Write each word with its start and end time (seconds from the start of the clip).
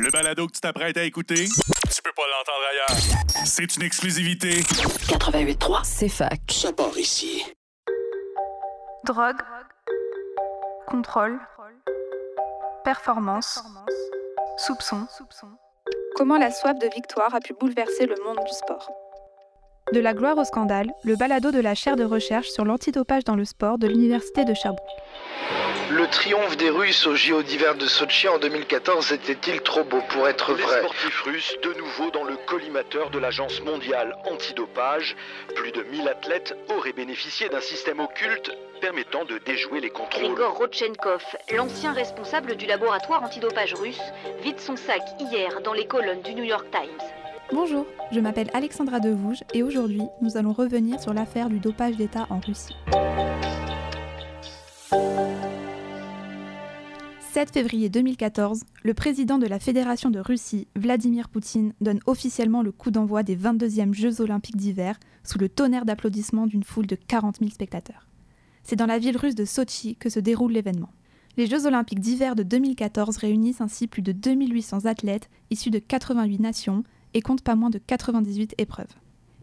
Le 0.00 0.10
balado 0.10 0.46
que 0.46 0.52
tu 0.52 0.60
t'apprêtes 0.60 0.96
à 0.96 1.02
écouter, 1.04 1.44
tu 1.44 2.02
peux 2.02 2.12
pas 2.16 2.22
l'entendre 2.22 2.64
ailleurs. 2.70 3.44
C'est 3.44 3.76
une 3.76 3.82
exclusivité. 3.82 4.60
88.3, 4.60 5.80
C'est 5.84 6.08
fac. 6.08 6.40
ça 6.50 6.72
part 6.72 6.96
ici. 6.96 7.44
Drogue, 9.04 9.40
contrôle, 10.86 11.38
performance, 12.84 13.60
soupçon. 14.58 15.06
Comment 16.16 16.38
la 16.38 16.50
soif 16.50 16.78
de 16.78 16.88
victoire 16.94 17.34
a 17.34 17.40
pu 17.40 17.54
bouleverser 17.58 18.06
le 18.06 18.14
monde 18.24 18.38
du 18.46 18.52
sport? 18.52 18.90
De 19.92 20.00
la 20.00 20.14
gloire 20.14 20.38
au 20.38 20.44
scandale, 20.44 20.90
le 21.04 21.16
balado 21.16 21.50
de 21.50 21.60
la 21.60 21.74
chaire 21.74 21.96
de 21.96 22.04
recherche 22.04 22.48
sur 22.48 22.64
l'antidopage 22.64 23.24
dans 23.24 23.34
le 23.36 23.44
sport 23.44 23.78
de 23.78 23.88
l'Université 23.88 24.44
de 24.44 24.54
Sherbrooke. 24.54 24.88
Le 25.94 26.06
triomphe 26.06 26.56
des 26.56 26.70
Russes 26.70 27.06
aux 27.06 27.14
JO 27.14 27.42
d'hiver 27.42 27.74
de 27.74 27.86
Sochi 27.86 28.26
en 28.26 28.38
2014 28.38 29.12
était-il 29.12 29.60
trop 29.60 29.84
beau 29.84 30.00
pour 30.08 30.26
être 30.26 30.54
Les 30.54 30.62
vrai? 30.62 30.78
sportifs 30.78 31.20
russes, 31.20 31.54
de 31.62 31.74
nouveau 31.74 32.10
dans 32.10 32.24
le 32.24 32.36
collimateur 32.46 33.10
de 33.10 33.18
l'Agence 33.18 33.60
mondiale 33.62 34.16
antidopage. 34.24 35.14
Plus 35.54 35.70
de 35.72 35.82
1000 35.82 36.08
athlètes 36.08 36.56
auraient 36.74 36.94
bénéficié 36.94 37.50
d'un 37.50 37.60
système 37.60 38.00
occulte 38.00 38.50
permettant 38.80 39.26
de 39.26 39.36
déjouer 39.44 39.80
les 39.80 39.90
contrôles. 39.90 40.22
Grigor 40.24 40.56
Rodchenkov, 40.56 41.22
l'ancien 41.54 41.92
responsable 41.92 42.56
du 42.56 42.64
laboratoire 42.64 43.22
antidopage 43.22 43.74
russe, 43.74 44.00
vide 44.42 44.60
son 44.60 44.76
sac 44.76 45.02
hier 45.20 45.60
dans 45.62 45.74
les 45.74 45.86
colonnes 45.86 46.22
du 46.22 46.34
New 46.34 46.44
York 46.44 46.66
Times. 46.70 47.06
Bonjour, 47.52 47.86
je 48.12 48.20
m'appelle 48.20 48.48
Alexandra 48.54 48.98
Devouge 48.98 49.42
et 49.52 49.62
aujourd'hui, 49.62 50.02
nous 50.22 50.38
allons 50.38 50.54
revenir 50.54 50.98
sur 51.00 51.12
l'affaire 51.12 51.50
du 51.50 51.58
dopage 51.58 51.96
d'État 51.96 52.26
en 52.30 52.40
Russie. 52.40 52.74
7 57.32 57.50
février 57.50 57.88
2014, 57.88 58.60
le 58.82 58.92
président 58.92 59.38
de 59.38 59.46
la 59.46 59.58
Fédération 59.58 60.10
de 60.10 60.20
Russie, 60.20 60.68
Vladimir 60.76 61.30
Poutine, 61.30 61.72
donne 61.80 62.00
officiellement 62.04 62.60
le 62.60 62.72
coup 62.72 62.90
d'envoi 62.90 63.22
des 63.22 63.38
22e 63.38 63.94
Jeux 63.94 64.20
olympiques 64.20 64.58
d'hiver 64.58 65.00
sous 65.24 65.38
le 65.38 65.48
tonnerre 65.48 65.86
d'applaudissements 65.86 66.46
d'une 66.46 66.62
foule 66.62 66.86
de 66.86 66.94
40 66.94 67.38
000 67.38 67.50
spectateurs. 67.50 68.06
C'est 68.64 68.76
dans 68.76 68.84
la 68.84 68.98
ville 68.98 69.16
russe 69.16 69.34
de 69.34 69.46
Sochi 69.46 69.96
que 69.96 70.10
se 70.10 70.20
déroule 70.20 70.52
l'événement. 70.52 70.90
Les 71.38 71.46
Jeux 71.46 71.64
olympiques 71.64 72.00
d'hiver 72.00 72.36
de 72.36 72.42
2014 72.42 73.16
réunissent 73.16 73.62
ainsi 73.62 73.86
plus 73.86 74.02
de 74.02 74.12
2800 74.12 74.84
athlètes 74.84 75.30
issus 75.48 75.70
de 75.70 75.78
88 75.78 76.38
nations 76.38 76.84
et 77.14 77.22
comptent 77.22 77.40
pas 77.40 77.56
moins 77.56 77.70
de 77.70 77.78
98 77.78 78.56
épreuves. 78.58 78.94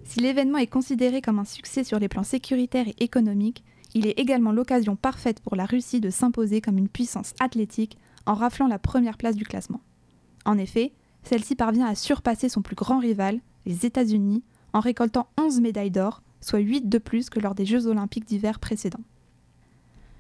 Si 0.04 0.20
l'événement 0.20 0.60
est 0.60 0.68
considéré 0.68 1.24
comme 1.24 1.40
un 1.40 1.44
succès 1.44 1.84
sur 1.84 1.98
les 1.98 2.08
plans 2.08 2.22
sécuritaires 2.22 2.88
et 2.88 3.04
économiques, 3.04 3.64
il 3.94 4.08
est 4.08 4.20
également 4.20 4.52
l'occasion 4.52 4.96
parfaite 4.96 5.40
pour 5.40 5.56
la 5.56 5.66
Russie 5.66 6.00
de 6.00 6.10
s'imposer 6.10 6.62
comme 6.62 6.78
une 6.78 6.90
puissance 6.90 7.34
athlétique 7.40 7.98
en 8.26 8.34
raflant 8.36 8.68
la 8.68 8.80
première 8.80 9.18
place 9.18 9.36
du 9.36 9.46
classement. 9.46 9.82
En 10.46 10.58
effet, 10.58 10.94
celle-ci 11.24 11.56
parvient 11.56 11.88
à 11.88 11.96
surpasser 11.96 12.50
son 12.50 12.62
plus 12.62 12.76
grand 12.76 13.00
rival, 13.00 13.40
les 13.66 13.86
États-Unis, 13.86 14.44
en 14.74 14.80
récoltant 14.80 15.28
11 15.38 15.62
médailles 15.62 15.92
d'or, 15.92 16.22
soit 16.42 16.60
8 16.60 16.88
de 16.88 16.98
plus 16.98 17.30
que 17.30 17.40
lors 17.40 17.56
des 17.56 17.66
Jeux 17.66 17.88
olympiques 17.88 18.26
d'hiver 18.26 18.60
précédents. 18.60 19.04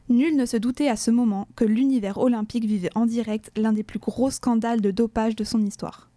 Nul 0.09 0.35
ne 0.35 0.45
se 0.45 0.57
doutait 0.57 0.89
à 0.89 0.95
ce 0.95 1.11
moment 1.11 1.47
que 1.55 1.65
l'univers 1.65 2.17
olympique 2.17 2.65
vivait 2.65 2.89
en 2.95 3.05
direct 3.05 3.51
l'un 3.55 3.73
des 3.73 3.83
plus 3.83 3.99
gros 3.99 4.31
scandales 4.31 4.81
de 4.81 4.89
dopage 4.89 5.35
de 5.35 5.43
son 5.43 5.63
histoire. 5.63 6.09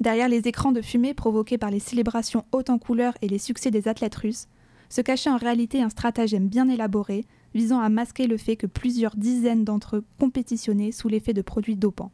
Derrière 0.00 0.28
les 0.28 0.46
écrans 0.46 0.72
de 0.72 0.82
fumée 0.82 1.14
provoqués 1.14 1.56
par 1.56 1.70
les 1.70 1.80
célébrations 1.80 2.44
hautes 2.52 2.68
en 2.68 2.78
couleurs 2.78 3.14
et 3.22 3.28
les 3.28 3.38
succès 3.38 3.70
des 3.70 3.88
athlètes 3.88 4.16
russes, 4.16 4.48
se 4.88 5.00
cachait 5.00 5.30
en 5.30 5.36
réalité 5.36 5.82
un 5.82 5.88
stratagème 5.88 6.48
bien 6.48 6.68
élaboré 6.68 7.24
visant 7.54 7.80
à 7.80 7.88
masquer 7.88 8.26
le 8.26 8.36
fait 8.36 8.56
que 8.56 8.66
plusieurs 8.66 9.16
dizaines 9.16 9.64
d'entre 9.64 9.96
eux 9.96 10.04
compétitionnaient 10.18 10.92
sous 10.92 11.08
l'effet 11.08 11.32
de 11.32 11.42
produits 11.42 11.76
dopants. 11.76 12.12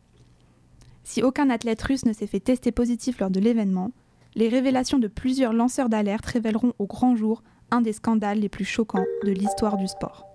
Si 1.04 1.22
aucun 1.22 1.50
athlète 1.50 1.82
russe 1.82 2.04
ne 2.04 2.12
s'est 2.12 2.26
fait 2.26 2.40
tester 2.40 2.72
positif 2.72 3.18
lors 3.18 3.30
de 3.30 3.40
l'événement, 3.40 3.90
les 4.34 4.48
révélations 4.48 4.98
de 4.98 5.08
plusieurs 5.08 5.52
lanceurs 5.52 5.88
d'alerte 5.88 6.26
révéleront 6.26 6.72
au 6.78 6.86
grand 6.86 7.16
jour 7.16 7.42
un 7.70 7.80
des 7.80 7.92
scandales 7.92 8.38
les 8.38 8.48
plus 8.48 8.64
choquants 8.64 9.04
de 9.24 9.32
l'histoire 9.32 9.76
du 9.76 9.88
sport. 9.88 10.26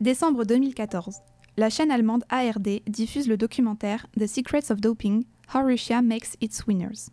Décembre 0.00 0.44
2014. 0.44 1.22
La 1.56 1.70
chaîne 1.70 1.90
allemande 1.90 2.24
ARD 2.28 2.82
diffuse 2.86 3.28
le 3.28 3.36
documentaire 3.36 4.06
The 4.18 4.26
Secrets 4.26 4.70
of 4.70 4.80
Doping 4.80 5.24
How 5.52 5.64
Russia 5.64 6.02
Makes 6.02 6.36
Its 6.40 6.64
Winners. 6.66 7.10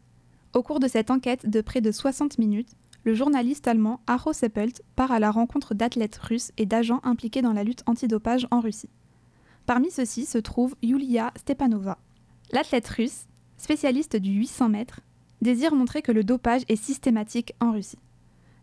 Au 0.53 0.64
cours 0.64 0.80
de 0.80 0.88
cette 0.88 1.12
enquête 1.12 1.50
de 1.50 1.62
près 1.62 1.81
de 1.81 1.92
60 1.92 2.38
minutes, 2.38 2.69
le 3.03 3.16
journaliste 3.16 3.68
allemand 3.68 4.02
Arro 4.08 4.34
Seppelt 4.34 4.81
part 4.96 5.12
à 5.12 5.19
la 5.19 5.31
rencontre 5.31 5.74
d'athlètes 5.74 6.18
russes 6.18 6.52
et 6.58 6.66
d'agents 6.66 7.02
impliqués 7.03 7.42
dans 7.42 7.53
la 7.53 7.64
lutte 7.64 7.84
antidopage 7.88 8.47
en 8.52 8.59
Russie. 8.59 8.90
Parmi 9.66 9.92
ceux-ci 9.92 10.25
se 10.25 10.38
trouve 10.38 10.75
Yulia 10.81 11.31
Stepanova. 11.36 11.97
L'athlète 12.52 12.88
russe, 12.88 13.28
spécialiste 13.58 14.16
du 14.16 14.31
800 14.31 14.69
mètres, 14.69 15.02
désire 15.42 15.75
montrer 15.75 16.02
que 16.02 16.12
le 16.12 16.24
dopage 16.24 16.63
est 16.68 16.81
systématique 16.81 17.53
en 17.59 17.72
Russie. 17.72 18.00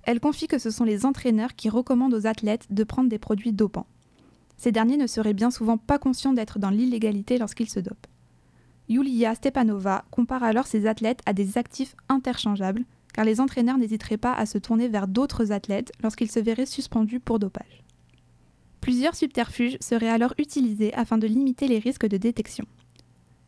Elle 0.04 0.20
confie 0.20 0.46
que 0.46 0.58
ce 0.58 0.70
sont 0.70 0.84
les 0.84 1.04
entraîneurs 1.04 1.54
qui 1.54 1.68
recommandent 1.68 2.14
aux 2.14 2.26
athlètes 2.26 2.66
de 2.70 2.84
prendre 2.84 3.08
des 3.08 3.18
produits 3.18 3.52
dopants. 3.52 3.86
Ces 4.56 4.72
derniers 4.72 4.96
ne 4.96 5.06
seraient 5.06 5.34
bien 5.34 5.50
souvent 5.50 5.78
pas 5.78 5.98
conscients 5.98 6.32
d'être 6.32 6.58
dans 6.58 6.70
l'illégalité 6.70 7.38
lorsqu'ils 7.38 7.70
se 7.70 7.80
dopent. 7.80 8.08
Yulia 8.88 9.34
Stepanova 9.34 10.04
compare 10.10 10.42
alors 10.42 10.66
ses 10.66 10.86
athlètes 10.86 11.20
à 11.26 11.34
des 11.34 11.58
actifs 11.58 11.94
interchangeables, 12.08 12.84
car 13.12 13.26
les 13.26 13.40
entraîneurs 13.40 13.76
n'hésiteraient 13.76 14.16
pas 14.16 14.32
à 14.32 14.46
se 14.46 14.56
tourner 14.56 14.88
vers 14.88 15.08
d'autres 15.08 15.52
athlètes 15.52 15.92
lorsqu'ils 16.02 16.30
se 16.30 16.40
verraient 16.40 16.64
suspendus 16.64 17.20
pour 17.20 17.38
dopage. 17.38 17.84
Plusieurs 18.80 19.14
subterfuges 19.14 19.76
seraient 19.80 20.08
alors 20.08 20.32
utilisés 20.38 20.94
afin 20.94 21.18
de 21.18 21.26
limiter 21.26 21.68
les 21.68 21.78
risques 21.78 22.06
de 22.06 22.16
détection. 22.16 22.64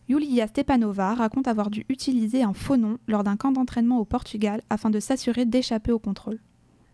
Yulia 0.08 0.46
Stepanova 0.48 1.14
raconte 1.14 1.48
avoir 1.48 1.70
dû 1.70 1.86
utiliser 1.88 2.42
un 2.42 2.52
faux 2.52 2.76
nom 2.76 2.98
lors 3.06 3.24
d'un 3.24 3.36
camp 3.36 3.52
d'entraînement 3.52 4.00
au 4.00 4.04
Portugal 4.04 4.60
afin 4.68 4.90
de 4.90 5.00
s'assurer 5.00 5.46
d'échapper 5.46 5.92
au 5.92 5.98
contrôle. 5.98 6.40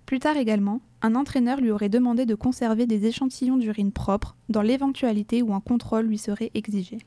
Plus 0.05 0.21
tard 0.21 0.37
également, 0.37 0.83
un 1.03 1.17
entraîneur 1.17 1.61
lui 1.61 1.73
aurait 1.73 1.89
demandé 1.89 2.27
de 2.27 2.35
conserver 2.37 2.87
des 2.87 3.07
échantillons 3.07 3.57
d'urine 3.57 3.91
propres 3.91 4.37
dans 4.49 4.63
l'éventualité 4.63 5.43
où 5.43 5.53
un 5.53 5.61
contrôle 5.61 6.07
lui 6.07 6.19
serait 6.19 6.53
exigé. 6.55 6.99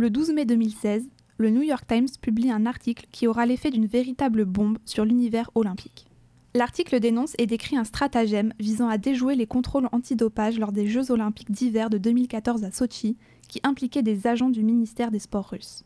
Le 0.00 0.10
12 0.10 0.30
mai 0.30 0.44
2016, 0.44 1.08
le 1.38 1.50
New 1.50 1.62
York 1.62 1.84
Times 1.84 2.06
publie 2.22 2.52
un 2.52 2.66
article 2.66 3.06
qui 3.10 3.26
aura 3.26 3.46
l'effet 3.46 3.72
d'une 3.72 3.86
véritable 3.86 4.44
bombe 4.44 4.78
sur 4.84 5.04
l'univers 5.04 5.50
olympique. 5.56 6.06
L'article 6.54 7.00
dénonce 7.00 7.34
et 7.36 7.46
décrit 7.46 7.76
un 7.76 7.82
stratagème 7.82 8.52
visant 8.60 8.88
à 8.88 8.96
déjouer 8.96 9.34
les 9.34 9.48
contrôles 9.48 9.88
antidopage 9.90 10.56
lors 10.60 10.70
des 10.70 10.86
Jeux 10.86 11.10
olympiques 11.10 11.50
d'hiver 11.50 11.90
de 11.90 11.98
2014 11.98 12.62
à 12.62 12.70
Sochi 12.70 13.16
qui 13.48 13.58
impliquaient 13.64 14.04
des 14.04 14.28
agents 14.28 14.50
du 14.50 14.62
ministère 14.62 15.10
des 15.10 15.18
Sports 15.18 15.48
russes. 15.48 15.82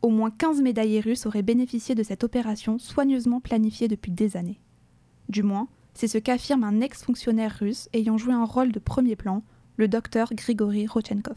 Au 0.00 0.10
moins 0.10 0.30
15 0.30 0.62
médaillés 0.62 1.00
russes 1.00 1.26
auraient 1.26 1.42
bénéficié 1.42 1.96
de 1.96 2.04
cette 2.04 2.22
opération 2.22 2.78
soigneusement 2.78 3.40
planifiée 3.40 3.88
depuis 3.88 4.12
des 4.12 4.36
années. 4.36 4.60
Du 5.28 5.42
moins, 5.42 5.66
c'est 5.92 6.06
ce 6.06 6.18
qu'affirme 6.18 6.62
un 6.62 6.80
ex-fonctionnaire 6.80 7.56
russe 7.58 7.88
ayant 7.94 8.16
joué 8.16 8.32
un 8.32 8.44
rôle 8.44 8.70
de 8.70 8.78
premier 8.78 9.16
plan, 9.16 9.42
le 9.76 9.88
docteur 9.88 10.28
Grigory 10.32 10.86
Rodchenkov. 10.86 11.36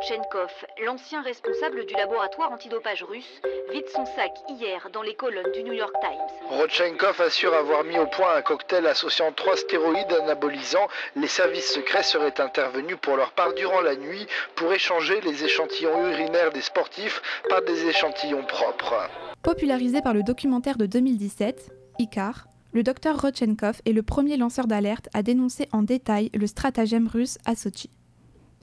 Rodchenkov, 0.00 0.50
l'ancien 0.86 1.20
responsable 1.20 1.84
du 1.84 1.92
laboratoire 1.92 2.50
antidopage 2.52 3.02
russe, 3.02 3.42
vide 3.70 3.86
son 3.94 4.06
sac 4.06 4.32
hier 4.48 4.88
dans 4.94 5.02
les 5.02 5.14
colonnes 5.14 5.52
du 5.52 5.62
New 5.62 5.74
York 5.74 5.92
Times. 6.00 6.58
Rodchenkov 6.58 7.20
assure 7.20 7.52
avoir 7.52 7.84
mis 7.84 7.98
au 7.98 8.06
point 8.06 8.34
un 8.34 8.40
cocktail 8.40 8.86
associant 8.86 9.30
trois 9.32 9.58
stéroïdes 9.58 10.10
anabolisants. 10.22 10.88
Les 11.16 11.26
services 11.26 11.74
secrets 11.74 12.02
seraient 12.02 12.40
intervenus 12.40 12.96
pour 13.02 13.18
leur 13.18 13.32
part 13.32 13.52
durant 13.52 13.82
la 13.82 13.94
nuit 13.94 14.26
pour 14.54 14.72
échanger 14.72 15.20
les 15.20 15.44
échantillons 15.44 16.08
urinaires 16.08 16.50
des 16.50 16.62
sportifs 16.62 17.20
par 17.50 17.60
des 17.60 17.84
échantillons 17.84 18.46
propres. 18.46 19.06
Popularisé 19.42 20.00
par 20.00 20.14
le 20.14 20.22
documentaire 20.22 20.78
de 20.78 20.86
2017, 20.86 21.70
Icar, 21.98 22.46
le 22.72 22.82
docteur 22.82 23.20
Rodchenkov 23.20 23.82
est 23.84 23.92
le 23.92 24.02
premier 24.02 24.38
lanceur 24.38 24.66
d'alerte 24.66 25.10
à 25.12 25.22
dénoncer 25.22 25.68
en 25.72 25.82
détail 25.82 26.30
le 26.32 26.46
stratagème 26.46 27.06
russe 27.06 27.36
à 27.44 27.54
Sochi. 27.54 27.90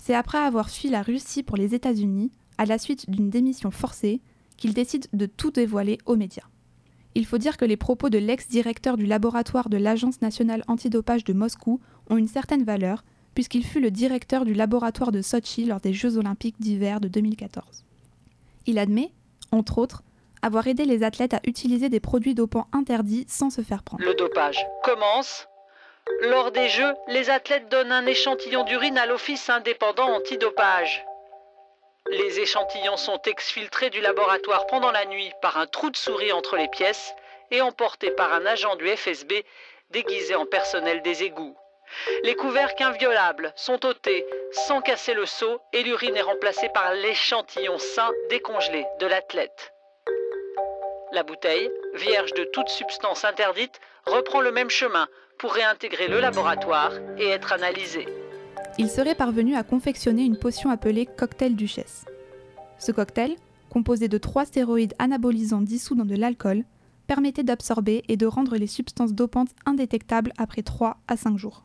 C'est 0.08 0.16
après 0.16 0.38
avoir 0.38 0.70
fui 0.70 0.88
la 0.88 1.02
Russie 1.02 1.44
pour 1.44 1.58
les 1.58 1.76
États-Unis, 1.76 2.32
à 2.58 2.64
la 2.64 2.78
suite 2.78 3.10
d'une 3.10 3.30
démission 3.30 3.72
forcée, 3.72 4.22
qu'il 4.56 4.74
décide 4.74 5.08
de 5.12 5.26
tout 5.26 5.52
dévoiler 5.52 5.98
aux 6.06 6.16
médias. 6.16 6.46
Il 7.14 7.26
faut 7.26 7.38
dire 7.38 7.58
que 7.58 7.66
les 7.66 7.76
propos 7.76 8.10
de 8.10 8.18
l'ex-directeur 8.18 8.96
du 8.96 9.06
laboratoire 9.06 9.68
de 9.68 9.76
l'Agence 9.76 10.22
nationale 10.22 10.64
antidopage 10.70 11.26
de 11.26 11.34
Moscou 11.34 11.82
ont 12.10 12.16
une 12.16 12.30
certaine 12.30 12.64
valeur, 12.64 13.04
puisqu'il 13.36 13.66
fut 13.66 13.82
le 13.82 13.92
directeur 13.92 14.46
du 14.46 14.54
laboratoire 14.54 15.12
de 15.12 15.22
Sochi 15.22 15.66
lors 15.66 15.82
des 15.82 15.92
Jeux 15.92 16.16
olympiques 16.16 16.62
d'hiver 16.62 17.02
de 17.02 17.10
2014. 17.10 17.84
Il 18.66 18.80
admet, 18.80 19.12
entre 19.52 19.78
autres, 19.78 20.04
avoir 20.42 20.68
aidé 20.68 20.86
les 20.86 21.04
athlètes 21.04 21.34
à 21.34 21.42
utiliser 21.46 21.90
des 21.90 22.00
produits 22.00 22.34
dopants 22.34 22.68
interdits 22.72 23.26
sans 23.28 23.50
se 23.50 23.60
faire 23.60 23.84
prendre. 23.84 24.06
Le 24.06 24.16
dopage 24.16 24.66
commence. 24.86 25.50
Lors 26.22 26.52
des 26.52 26.70
Jeux, 26.70 26.94
les 27.08 27.30
athlètes 27.30 27.70
donnent 27.70 27.92
un 27.92 28.06
échantillon 28.06 28.64
d'urine 28.64 28.98
à 28.98 29.06
l'Office 29.06 29.50
indépendant 29.50 30.10
antidopage. 30.14 31.06
Les 32.10 32.40
échantillons 32.40 32.98
sont 32.98 33.22
exfiltrés 33.24 33.90
du 33.90 34.00
laboratoire 34.02 34.66
pendant 34.68 34.92
la 34.92 35.06
nuit 35.06 35.32
par 35.42 35.58
un 35.58 35.68
trou 35.68 35.90
de 35.90 35.98
souris 35.98 36.32
entre 36.32 36.56
les 36.56 36.70
pièces 36.70 37.14
et 37.52 37.62
emportés 37.62 38.12
par 38.12 38.34
un 38.34 38.46
agent 38.46 38.76
du 38.78 38.88
FSB 38.88 39.44
déguisé 39.92 40.36
en 40.36 40.46
personnel 40.46 41.02
des 41.02 41.24
égouts. 41.24 41.58
Les 42.24 42.36
couvercles 42.36 42.84
inviolables 42.84 43.54
sont 43.56 43.86
ôtés 43.86 44.26
sans 44.52 44.82
casser 44.82 45.14
le 45.14 45.26
seau 45.26 45.62
et 45.74 45.84
l'urine 45.84 46.18
est 46.18 46.22
remplacée 46.22 46.70
par 46.70 46.94
l'échantillon 46.94 47.78
sain 47.78 48.12
décongelé 48.30 48.86
de 49.00 49.08
l'athlète. 49.08 49.74
La 51.18 51.24
bouteille, 51.24 51.72
vierge 51.96 52.32
de 52.36 52.48
toute 52.54 52.70
substance 52.70 53.26
interdite, 53.26 53.82
reprend 54.06 54.40
le 54.40 54.52
même 54.52 54.70
chemin 54.70 55.08
pour 55.40 55.52
réintégrer 55.52 56.08
le 56.08 56.20
laboratoire 56.20 56.92
et 57.18 57.26
être 57.26 57.54
analysée. 57.54 58.06
Il 58.78 58.88
serait 58.88 59.16
parvenu 59.16 59.56
à 59.56 59.64
confectionner 59.64 60.22
une 60.22 60.38
potion 60.38 60.70
appelée 60.70 61.08
cocktail 61.08 61.56
duchesse. 61.56 62.06
Ce 62.78 62.92
cocktail, 62.92 63.36
composé 63.72 64.08
de 64.08 64.20
trois 64.20 64.46
stéroïdes 64.46 64.94
anabolisants 65.00 65.64
dissous 65.64 65.96
dans 65.96 66.06
de 66.06 66.16
l'alcool, 66.16 66.66
permettait 67.08 67.42
d'absorber 67.42 68.04
et 68.08 68.16
de 68.16 68.28
rendre 68.28 68.56
les 68.56 68.68
substances 68.68 69.14
dopantes 69.14 69.56
indétectables 69.66 70.34
après 70.38 70.62
3 70.62 70.98
à 71.08 71.18
5 71.18 71.36
jours. 71.36 71.64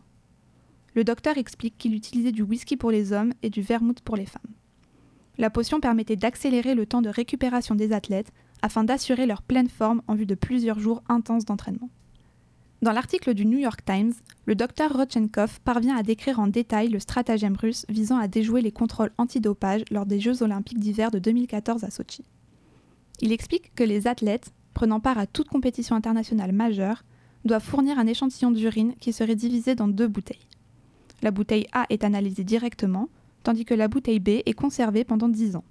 Le 0.95 1.05
docteur 1.05 1.37
explique 1.37 1.77
qu'il 1.77 1.95
utilisait 1.95 2.33
du 2.33 2.41
whisky 2.41 2.79
pour 2.79 2.91
les 2.91 3.13
hommes 3.13 3.35
et 3.43 3.51
du 3.51 3.61
vermouth 3.61 4.01
pour 4.01 4.17
les 4.17 4.25
femmes. 4.25 4.55
La 5.37 5.51
potion 5.51 5.79
permettait 5.79 6.17
d'accélérer 6.17 6.75
le 6.75 6.87
temps 6.87 7.03
de 7.03 7.11
récupération 7.11 7.75
des 7.75 7.93
athlètes 7.93 8.33
afin 8.63 8.85
d'assurer 8.85 9.27
leur 9.27 9.43
pleine 9.43 9.69
forme 9.69 10.03
en 10.09 10.15
vue 10.15 10.27
de 10.27 10.35
plusieurs 10.35 10.79
jours 10.79 11.03
intenses 11.09 11.45
d'entraînement. 11.45 11.91
Dans 12.83 12.93
l'article 12.93 13.35
du 13.35 13.47
New 13.47 13.59
York 13.59 13.85
Times, 13.85 14.13
le 14.45 14.57
docteur 14.57 14.93
Rodchenkov 14.93 15.61
parvient 15.61 15.97
à 15.97 16.03
décrire 16.03 16.41
en 16.41 16.49
détail 16.49 16.89
le 16.89 16.99
stratagème 16.99 17.57
russe 17.57 17.87
visant 17.89 18.19
à 18.19 18.27
déjouer 18.27 18.61
les 18.61 18.73
contrôles 18.73 19.13
antidopage 19.19 19.83
lors 19.93 20.05
des 20.05 20.19
Jeux 20.19 20.43
olympiques 20.43 20.81
d'hiver 20.81 21.13
de 21.13 21.21
2014 21.21 21.85
à 21.85 21.91
Sochi. 21.91 22.25
Il 23.21 23.31
explique 23.31 23.73
que 23.77 23.85
les 23.85 24.09
athlètes, 24.09 24.53
prenant 24.75 24.99
part 24.99 25.19
à 25.19 25.29
toute 25.29 25.49
compétition 25.49 25.95
internationale 25.95 26.51
majeure, 26.51 27.05
doivent 27.45 27.63
fournir 27.63 28.01
un 28.01 28.07
échantillon 28.09 28.51
d'urine 28.51 28.95
qui 28.99 29.13
serait 29.13 29.37
divisé 29.37 29.77
dans 29.77 29.89
deux 29.89 30.09
bouteilles. 30.09 30.49
La 31.23 31.31
bouteille 31.31 31.69
A 31.73 31.87
est 31.89 32.03
analysée 32.03 32.43
directement, 32.43 33.09
tandis 33.45 33.65
que 33.65 33.75
la 33.75 33.87
bouteille 33.87 34.19
B 34.19 34.41
est 34.45 34.55
conservée 34.55 35.05
pendant 35.05 35.29
10 35.29 35.55
ans. 35.55 35.65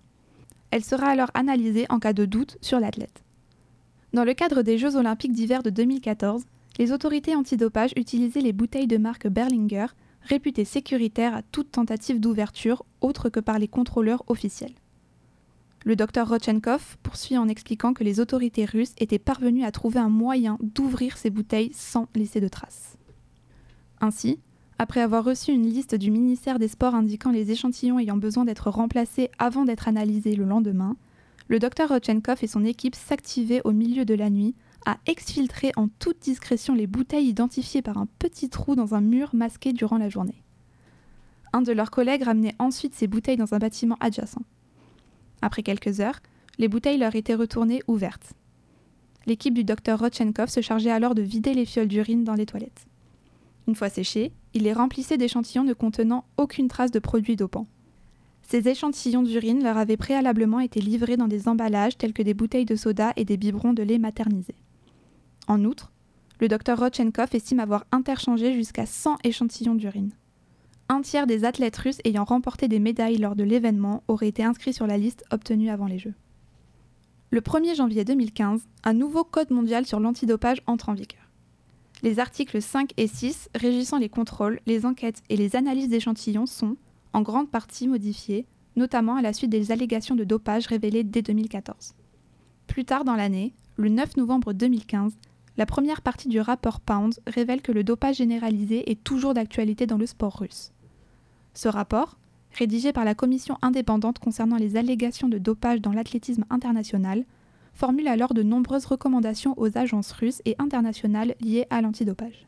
Elle 0.72 0.84
sera 0.84 1.08
alors 1.08 1.32
analysée 1.34 1.86
en 1.90 2.00
cas 2.00 2.14
de 2.14 2.26
doute 2.26 2.58
sur 2.62 2.80
l'athlète. 2.80 3.24
Dans 4.14 4.24
le 4.24 4.34
cadre 4.34 4.62
des 4.62 4.78
Jeux 4.78 4.96
olympiques 4.96 5.34
d'hiver 5.34 5.64
de 5.64 5.70
2014, 5.70 6.44
les 6.80 6.92
autorités 6.92 7.36
antidopage 7.36 7.92
utilisaient 7.96 8.42
les 8.42 8.54
bouteilles 8.54 8.88
de 8.88 8.98
marque 8.98 9.28
Berlinger, 9.28 9.88
réputées 10.24 10.66
sécuritaires 10.66 11.36
à 11.36 11.42
toute 11.42 11.72
tentative 11.72 12.20
d'ouverture 12.20 12.84
autre 13.02 13.30
que 13.30 13.40
par 13.40 13.60
les 13.60 13.68
contrôleurs 13.68 14.24
officiels. 14.28 14.74
Le 15.84 15.96
docteur 15.96 16.30
Rodchenkov 16.30 16.98
poursuit 17.02 17.38
en 17.38 17.48
expliquant 17.48 17.94
que 17.94 18.04
les 18.04 18.20
autorités 18.20 18.66
russes 18.66 18.94
étaient 18.98 19.20
parvenues 19.20 19.64
à 19.64 19.72
trouver 19.72 20.00
un 20.00 20.10
moyen 20.10 20.58
d'ouvrir 20.62 21.18
ces 21.18 21.32
bouteilles 21.32 21.72
sans 21.74 22.08
laisser 22.16 22.40
de 22.40 22.48
traces. 22.48 22.98
Ainsi, 24.00 24.40
après 24.82 25.02
avoir 25.02 25.24
reçu 25.24 25.52
une 25.52 25.68
liste 25.68 25.94
du 25.94 26.10
ministère 26.10 26.58
des 26.58 26.68
Sports 26.68 26.96
indiquant 26.96 27.30
les 27.30 27.52
échantillons 27.52 28.00
ayant 28.00 28.18
besoin 28.18 28.46
d'être 28.46 28.72
remplacés 28.72 29.30
avant 29.38 29.64
d'être 29.64 29.88
analysés 29.88 30.36
le 30.36 30.44
lendemain, 30.44 30.98
le 31.50 31.60
docteur 31.60 31.90
Rodchenkov 31.90 32.40
et 32.42 32.48
son 32.48 32.66
équipe 32.66 32.96
s'activaient 32.96 33.62
au 33.64 33.74
milieu 33.74 34.06
de 34.06 34.16
la 34.16 34.32
nuit 34.32 34.56
à 34.88 34.98
exfiltrer 35.06 35.72
en 35.76 35.88
toute 35.88 36.20
discrétion 36.20 36.74
les 36.74 36.88
bouteilles 36.88 37.28
identifiées 37.28 37.84
par 37.84 38.00
un 38.00 38.08
petit 38.18 38.50
trou 38.50 38.74
dans 38.74 38.96
un 38.96 39.02
mur 39.02 39.30
masqué 39.34 39.72
durant 39.72 40.00
la 40.00 40.10
journée. 40.10 40.42
Un 41.54 41.62
de 41.62 41.74
leurs 41.74 41.92
collègues 41.92 42.24
ramenait 42.24 42.56
ensuite 42.58 42.96
ces 42.96 43.06
bouteilles 43.06 43.38
dans 43.38 43.54
un 43.54 43.60
bâtiment 43.60 43.98
adjacent. 44.00 44.40
Après 45.44 45.62
quelques 45.62 46.00
heures, 46.00 46.22
les 46.58 46.68
bouteilles 46.68 46.98
leur 46.98 47.14
étaient 47.14 47.36
retournées 47.36 47.84
ouvertes. 47.86 48.34
L'équipe 49.28 49.54
du 49.54 49.64
docteur 49.64 50.00
Rodchenkov 50.00 50.50
se 50.50 50.62
chargeait 50.62 50.90
alors 50.90 51.14
de 51.14 51.22
vider 51.22 51.54
les 51.54 51.68
fioles 51.68 51.88
d'urine 51.88 52.24
dans 52.24 52.34
les 52.34 52.48
toilettes. 52.48 52.88
Une 53.68 53.76
fois 53.76 53.90
séchées, 53.90 54.34
il 54.54 54.64
les 54.64 54.74
remplissait 54.74 55.18
d'échantillons 55.18 55.64
ne 55.64 55.74
contenant 55.74 56.26
aucune 56.38 56.68
trace 56.68 56.92
de 56.92 57.00
produits 57.00 57.36
dopants. 57.36 57.68
Ces 58.44 58.68
échantillons 58.68 59.24
d'urine 59.24 59.64
leur 59.64 59.78
avaient 59.78 59.98
préalablement 59.98 60.60
été 60.60 60.82
livrés 60.82 61.18
dans 61.18 61.28
des 61.28 61.48
emballages 61.48 61.98
tels 61.98 62.14
que 62.14 62.24
des 62.24 62.34
bouteilles 62.34 62.66
de 62.66 62.76
soda 62.76 63.14
et 63.16 63.24
des 63.24 63.38
biberons 63.38 63.74
de 63.74 63.84
lait 63.84 63.98
maternisé. 64.00 64.56
En 65.48 65.64
outre, 65.64 65.92
le 66.40 66.48
docteur 66.48 66.80
Rodchenkov 66.80 67.30
estime 67.34 67.60
avoir 67.60 67.86
interchangé 67.92 68.54
jusqu'à 68.54 68.86
100 68.86 69.18
échantillons 69.24 69.76
d'urine. 69.76 70.12
Un 70.90 71.02
tiers 71.02 71.28
des 71.28 71.46
athlètes 71.46 71.78
russes 71.78 72.02
ayant 72.04 72.26
remporté 72.26 72.68
des 72.68 72.80
médailles 72.80 73.18
lors 73.18 73.36
de 73.36 73.44
l'événement 73.44 74.04
auraient 74.10 74.28
été 74.28 74.44
inscrits 74.44 74.74
sur 74.74 74.88
la 74.88 74.98
liste 74.98 75.24
obtenue 75.32 75.70
avant 75.70 75.86
les 75.86 76.00
Jeux. 76.00 76.16
Le 77.30 77.40
1er 77.40 77.76
janvier 77.76 78.04
2015, 78.04 78.68
un 78.84 78.94
nouveau 78.94 79.24
code 79.24 79.52
mondial 79.52 79.86
sur 79.86 80.02
l'antidopage 80.02 80.62
entre 80.68 80.90
en 80.90 80.94
vigueur. 80.94 81.31
Les 82.04 82.20
articles 82.20 82.62
5 82.62 82.94
et 82.98 83.08
6 83.08 83.50
régissant 83.54 84.00
les 84.00 84.10
contrôles, 84.10 84.60
les 84.66 84.86
enquêtes 84.88 85.22
et 85.30 85.38
les 85.38 85.56
analyses 85.56 85.90
d'échantillons 85.90 86.48
sont, 86.48 86.76
en 87.14 87.22
grande 87.22 87.52
partie, 87.52 87.88
modifiés, 87.88 88.48
notamment 88.76 89.18
à 89.18 89.22
la 89.22 89.34
suite 89.34 89.52
des 89.52 89.72
allégations 89.72 90.16
de 90.16 90.24
dopage 90.24 90.66
révélées 90.66 91.04
dès 91.04 91.22
2014. 91.22 91.94
Plus 92.66 92.86
tard 92.86 93.04
dans 93.04 93.16
l'année, 93.16 93.54
le 93.76 93.90
9 93.90 94.18
novembre 94.18 94.54
2015, 94.54 95.14
la 95.58 95.66
première 95.68 96.02
partie 96.02 96.28
du 96.28 96.40
rapport 96.40 96.80
Pound 96.80 97.20
révèle 97.28 97.62
que 97.62 97.72
le 97.72 97.84
dopage 97.84 98.16
généralisé 98.16 98.90
est 98.90 99.04
toujours 99.04 99.36
d'actualité 99.36 99.86
dans 99.86 99.98
le 99.98 100.08
sport 100.08 100.40
russe. 100.40 100.72
Ce 101.54 101.68
rapport, 101.68 102.18
rédigé 102.58 102.94
par 102.94 103.06
la 103.06 103.14
commission 103.14 103.58
indépendante 103.62 104.18
concernant 104.18 104.58
les 104.58 104.76
allégations 104.76 105.30
de 105.30 105.38
dopage 105.38 105.82
dans 105.82 105.92
l'athlétisme 105.92 106.46
international, 106.50 107.26
formule 107.74 108.08
alors 108.08 108.34
de 108.34 108.44
nombreuses 108.44 108.86
recommandations 108.86 109.54
aux 109.58 109.78
agences 109.78 110.12
russes 110.12 110.42
et 110.46 110.56
internationales 110.60 111.36
liées 111.42 111.68
à 111.70 111.82
l'antidopage. 111.82 112.46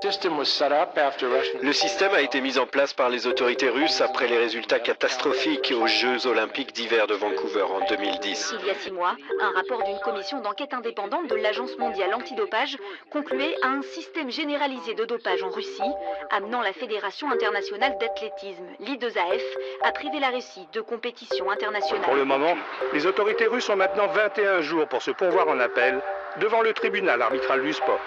Le 0.00 1.72
système 1.72 2.12
a 2.12 2.20
été 2.20 2.40
mis 2.40 2.56
en 2.56 2.66
place 2.66 2.94
par 2.94 3.08
les 3.08 3.26
autorités 3.26 3.68
russes 3.68 4.00
après 4.00 4.28
les 4.28 4.38
résultats 4.38 4.78
catastrophiques 4.78 5.74
aux 5.76 5.88
Jeux 5.88 6.28
olympiques 6.28 6.72
d'hiver 6.72 7.08
de 7.08 7.14
Vancouver 7.14 7.62
en 7.62 7.84
2010. 7.84 8.54
Il 8.60 8.66
y 8.66 8.70
a 8.70 8.74
six 8.74 8.92
mois, 8.92 9.16
un 9.40 9.50
rapport 9.50 9.82
d'une 9.82 9.98
commission 9.98 10.40
d'enquête 10.40 10.72
indépendante 10.72 11.26
de 11.26 11.34
l'Agence 11.34 11.76
mondiale 11.78 12.14
antidopage 12.14 12.76
concluait 13.10 13.56
à 13.64 13.68
un 13.70 13.82
système 13.82 14.30
généralisé 14.30 14.94
de 14.94 15.04
dopage 15.04 15.42
en 15.42 15.50
Russie, 15.50 15.92
amenant 16.30 16.62
la 16.62 16.72
Fédération 16.72 17.28
internationale 17.32 17.98
d'athlétisme, 17.98 18.66
l'I2AF, 18.80 19.42
à 19.82 19.90
priver 19.90 20.20
la 20.20 20.28
Russie 20.28 20.68
de 20.74 20.80
compétitions 20.80 21.50
internationales. 21.50 22.04
Pour 22.04 22.14
le 22.14 22.24
moment, 22.24 22.56
les 22.92 23.04
autorités 23.04 23.48
russes 23.48 23.68
ont 23.68 23.76
maintenant 23.76 24.06
21 24.06 24.60
jours 24.60 24.86
pour 24.86 25.02
se 25.02 25.10
pourvoir 25.10 25.48
en 25.48 25.58
appel 25.58 26.00
devant 26.36 26.62
le 26.62 26.72
tribunal 26.72 27.20
arbitral 27.20 27.62
du 27.62 27.72
sport. 27.72 28.00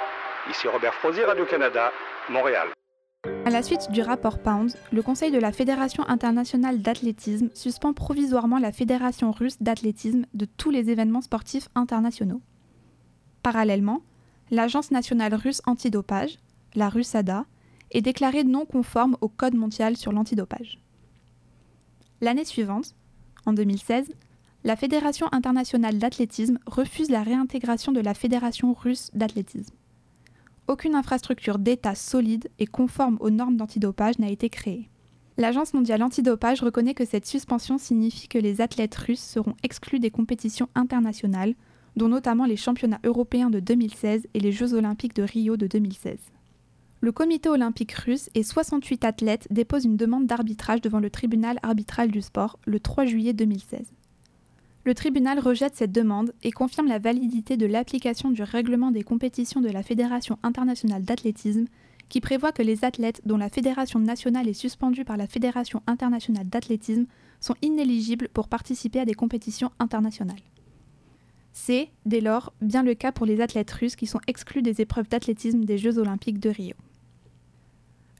Ici 0.49 0.67
Robert 0.67 0.95
Frozier, 0.95 1.23
Radio-Canada, 1.23 1.91
Montréal. 2.29 2.69
À 3.45 3.51
la 3.51 3.61
suite 3.61 3.91
du 3.91 4.01
rapport 4.01 4.39
Pound, 4.39 4.73
le 4.91 5.03
Conseil 5.03 5.29
de 5.29 5.37
la 5.37 5.51
Fédération 5.51 6.03
internationale 6.07 6.81
d'athlétisme 6.81 7.49
suspend 7.53 7.93
provisoirement 7.93 8.57
la 8.57 8.71
Fédération 8.71 9.31
russe 9.31 9.61
d'athlétisme 9.61 10.25
de 10.33 10.45
tous 10.45 10.71
les 10.71 10.89
événements 10.89 11.21
sportifs 11.21 11.69
internationaux. 11.75 12.41
Parallèlement, 13.43 14.01
l'Agence 14.49 14.89
nationale 14.89 15.35
russe 15.35 15.61
antidopage, 15.67 16.39
la 16.73 16.89
RUSADA, 16.89 17.45
est 17.91 18.01
déclarée 18.01 18.43
non 18.43 18.65
conforme 18.65 19.17
au 19.21 19.29
Code 19.29 19.55
mondial 19.55 19.95
sur 19.95 20.11
l'antidopage. 20.11 20.79
L'année 22.19 22.45
suivante, 22.45 22.95
en 23.45 23.53
2016, 23.53 24.11
la 24.63 24.75
Fédération 24.75 25.27
internationale 25.31 25.99
d'athlétisme 25.99 26.57
refuse 26.65 27.11
la 27.11 27.21
réintégration 27.21 27.91
de 27.91 27.99
la 27.99 28.15
Fédération 28.15 28.73
russe 28.73 29.11
d'athlétisme 29.13 29.75
aucune 30.67 30.95
infrastructure 30.95 31.59
d'État 31.59 31.95
solide 31.95 32.49
et 32.59 32.67
conforme 32.67 33.17
aux 33.19 33.29
normes 33.29 33.57
d'antidopage 33.57 34.19
n'a 34.19 34.29
été 34.29 34.49
créée. 34.49 34.89
L'Agence 35.37 35.73
mondiale 35.73 36.03
antidopage 36.03 36.61
reconnaît 36.61 36.93
que 36.93 37.05
cette 37.05 37.25
suspension 37.25 37.77
signifie 37.77 38.27
que 38.27 38.37
les 38.37 38.61
athlètes 38.61 38.95
russes 38.95 39.23
seront 39.23 39.55
exclus 39.63 39.99
des 39.99 40.11
compétitions 40.11 40.69
internationales, 40.75 41.55
dont 41.95 42.09
notamment 42.09 42.45
les 42.45 42.57
championnats 42.57 42.99
européens 43.03 43.49
de 43.49 43.59
2016 43.59 44.27
et 44.33 44.39
les 44.39 44.51
Jeux 44.51 44.73
olympiques 44.73 45.15
de 45.15 45.23
Rio 45.23 45.57
de 45.57 45.67
2016. 45.67 46.17
Le 46.99 47.11
comité 47.11 47.49
olympique 47.49 47.93
russe 47.93 48.29
et 48.35 48.43
68 48.43 49.03
athlètes 49.05 49.47
déposent 49.49 49.85
une 49.85 49.97
demande 49.97 50.27
d'arbitrage 50.27 50.81
devant 50.81 50.99
le 50.99 51.09
tribunal 51.09 51.57
arbitral 51.63 52.11
du 52.11 52.21
sport 52.21 52.59
le 52.65 52.79
3 52.79 53.05
juillet 53.05 53.33
2016. 53.33 53.91
Le 54.83 54.95
tribunal 54.95 55.39
rejette 55.39 55.75
cette 55.75 55.91
demande 55.91 56.33
et 56.41 56.51
confirme 56.51 56.87
la 56.87 56.97
validité 56.97 57.55
de 57.55 57.67
l'application 57.67 58.31
du 58.31 58.41
règlement 58.41 58.89
des 58.89 59.03
compétitions 59.03 59.61
de 59.61 59.69
la 59.69 59.83
Fédération 59.83 60.39
internationale 60.41 61.03
d'athlétisme 61.03 61.65
qui 62.09 62.19
prévoit 62.19 62.51
que 62.51 62.63
les 62.63 62.83
athlètes 62.83 63.21
dont 63.25 63.37
la 63.37 63.49
fédération 63.49 63.99
nationale 63.99 64.49
est 64.49 64.53
suspendue 64.53 65.05
par 65.05 65.17
la 65.17 65.27
Fédération 65.27 65.83
internationale 65.85 66.49
d'athlétisme 66.49 67.05
sont 67.39 67.55
inéligibles 67.61 68.27
pour 68.27 68.47
participer 68.47 68.99
à 68.99 69.05
des 69.05 69.13
compétitions 69.13 69.71
internationales. 69.79 70.41
C'est, 71.53 71.89
dès 72.05 72.19
lors, 72.19 72.51
bien 72.61 72.81
le 72.81 72.95
cas 72.95 73.11
pour 73.11 73.25
les 73.25 73.39
athlètes 73.39 73.71
russes 73.71 73.95
qui 73.95 74.07
sont 74.07 74.19
exclus 74.27 74.61
des 74.61 74.81
épreuves 74.81 75.09
d'athlétisme 75.09 75.63
des 75.63 75.77
Jeux 75.77 75.99
olympiques 75.99 76.39
de 76.39 76.49
Rio. 76.49 76.75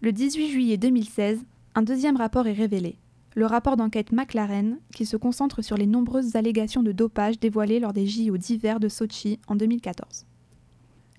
Le 0.01 0.11
18 0.11 0.51
juillet 0.51 0.77
2016, 0.77 1.43
un 1.75 1.81
deuxième 1.81 2.17
rapport 2.17 2.47
est 2.47 2.53
révélé 2.53 2.97
le 3.33 3.45
rapport 3.45 3.77
d'enquête 3.77 4.11
McLaren, 4.11 4.77
qui 4.93 5.05
se 5.05 5.15
concentre 5.15 5.61
sur 5.61 5.77
les 5.77 5.87
nombreuses 5.87 6.35
allégations 6.35 6.83
de 6.83 6.91
dopage 6.91 7.39
dévoilées 7.39 7.79
lors 7.79 7.93
des 7.93 8.05
JO 8.05 8.37
d'hiver 8.37 8.79
de 8.79 8.89
Sochi 8.89 9.39
en 9.47 9.55
2014. 9.55 10.25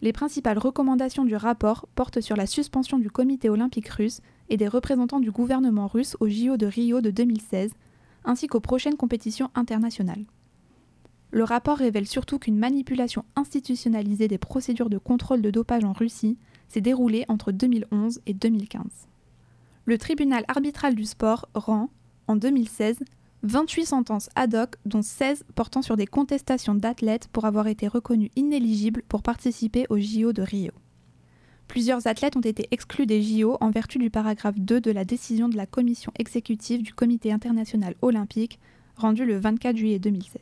Les 0.02 0.12
principales 0.12 0.58
recommandations 0.58 1.24
du 1.24 1.36
rapport 1.36 1.86
portent 1.94 2.20
sur 2.20 2.36
la 2.36 2.46
suspension 2.46 2.98
du 2.98 3.10
comité 3.10 3.48
olympique 3.48 3.88
russe 3.88 4.20
et 4.50 4.56
des 4.56 4.68
représentants 4.68 5.20
du 5.20 5.30
gouvernement 5.30 5.86
russe 5.86 6.16
au 6.20 6.28
JO 6.28 6.56
de 6.56 6.66
Rio 6.66 7.00
de 7.00 7.10
2016, 7.10 7.70
ainsi 8.24 8.46
qu'aux 8.46 8.60
prochaines 8.60 8.96
compétitions 8.96 9.50
internationales. 9.54 10.24
Le 11.30 11.44
rapport 11.44 11.78
révèle 11.78 12.06
surtout 12.06 12.38
qu'une 12.38 12.58
manipulation 12.58 13.24
institutionnalisée 13.36 14.28
des 14.28 14.36
procédures 14.36 14.90
de 14.90 14.98
contrôle 14.98 15.40
de 15.40 15.50
dopage 15.50 15.84
en 15.84 15.92
Russie 15.92 16.36
s'est 16.68 16.82
déroulée 16.82 17.24
entre 17.28 17.52
2011 17.52 18.20
et 18.26 18.34
2015. 18.34 18.82
Le 19.86 19.98
tribunal 19.98 20.44
arbitral 20.48 20.94
du 20.94 21.06
sport 21.06 21.48
rend, 21.54 21.88
en 22.26 22.36
2016, 22.36 22.98
28 23.42 23.86
sentences 23.86 24.30
ad 24.34 24.54
hoc, 24.54 24.76
dont 24.86 25.02
16 25.02 25.44
portant 25.54 25.82
sur 25.82 25.96
des 25.96 26.06
contestations 26.06 26.74
d'athlètes 26.74 27.28
pour 27.32 27.44
avoir 27.44 27.66
été 27.66 27.88
reconnus 27.88 28.30
inéligibles 28.36 29.02
pour 29.08 29.22
participer 29.22 29.86
au 29.90 29.98
JO 29.98 30.32
de 30.32 30.42
Rio. 30.42 30.72
Plusieurs 31.68 32.06
athlètes 32.06 32.36
ont 32.36 32.40
été 32.40 32.68
exclus 32.70 33.06
des 33.06 33.22
JO 33.22 33.56
en 33.60 33.70
vertu 33.70 33.98
du 33.98 34.10
paragraphe 34.10 34.58
2 34.58 34.80
de 34.80 34.90
la 34.90 35.04
décision 35.04 35.48
de 35.48 35.56
la 35.56 35.66
commission 35.66 36.12
exécutive 36.18 36.82
du 36.82 36.92
Comité 36.92 37.32
international 37.32 37.94
olympique 38.02 38.58
rendue 38.96 39.24
le 39.24 39.38
24 39.38 39.76
juillet 39.76 39.98
2016. 39.98 40.40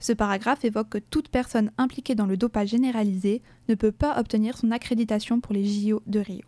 Ce 0.00 0.12
paragraphe 0.12 0.64
évoque 0.64 0.90
que 0.90 0.98
toute 0.98 1.28
personne 1.28 1.70
impliquée 1.78 2.14
dans 2.14 2.26
le 2.26 2.36
dopage 2.36 2.70
généralisé 2.70 3.40
ne 3.68 3.74
peut 3.74 3.92
pas 3.92 4.18
obtenir 4.18 4.58
son 4.58 4.70
accréditation 4.70 5.40
pour 5.40 5.54
les 5.54 5.64
JO 5.64 6.02
de 6.06 6.18
Rio. 6.18 6.44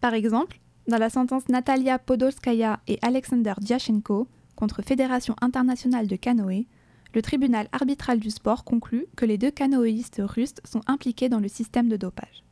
Par 0.00 0.14
exemple, 0.14 0.60
dans 0.88 0.98
la 0.98 1.10
sentence 1.10 1.48
Natalia 1.48 1.98
Podolskaya 1.98 2.80
et 2.88 2.98
Alexander 3.02 3.52
Diachenko 3.60 4.26
contre 4.56 4.82
Fédération 4.82 5.36
internationale 5.42 6.06
de 6.06 6.16
canoë, 6.16 6.66
le 7.14 7.22
tribunal 7.22 7.68
arbitral 7.72 8.18
du 8.18 8.30
sport 8.30 8.64
conclut 8.64 9.06
que 9.14 9.26
les 9.26 9.38
deux 9.38 9.50
canoïstes 9.50 10.22
russes 10.24 10.54
sont 10.64 10.80
impliqués 10.86 11.28
dans 11.28 11.40
le 11.40 11.48
système 11.48 11.88
de 11.88 11.96
dopage. 11.96 12.42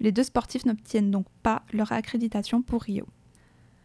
Les 0.00 0.10
deux 0.10 0.24
sportifs 0.24 0.66
n'obtiennent 0.66 1.12
donc 1.12 1.26
pas 1.42 1.62
leur 1.72 1.92
accréditation 1.92 2.62
pour 2.62 2.82
Rio. 2.82 3.06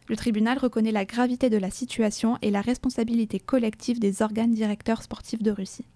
Le 0.08 0.16
tribunal 0.16 0.58
reconnaît 0.58 0.90
la 0.90 1.04
gravité 1.04 1.48
de 1.48 1.56
la 1.56 1.70
situation 1.70 2.36
et 2.42 2.50
la 2.50 2.62
responsabilité 2.62 3.38
collective 3.38 4.00
des 4.00 4.22
organes 4.22 4.52
directeurs 4.52 5.02
sportifs 5.02 5.42
de 5.42 5.52
Russie. 5.52 5.86